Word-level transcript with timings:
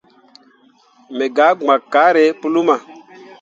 Me 1.17 1.25
gah 1.35 1.53
gbakke 1.59 1.87
kaare 1.93 2.23
pu 2.39 2.47
luma. 2.53 2.75